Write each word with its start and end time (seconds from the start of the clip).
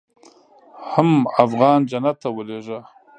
حم 0.91 1.09
افغان 1.43 1.79
جنت 1.89 2.15
ته 2.21 2.29
ولېږه. 2.31 2.79